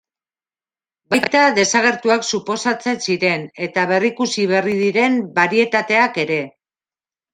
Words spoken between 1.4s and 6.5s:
desagertuak suposatzen ziren eta berrikusi berri diren barietateak ere.